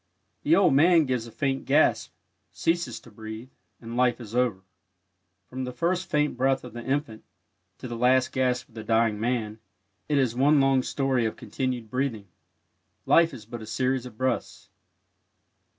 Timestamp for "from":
5.47-5.63